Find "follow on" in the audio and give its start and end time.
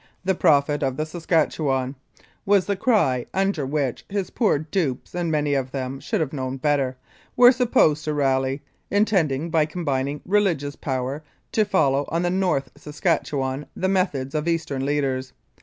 11.65-12.23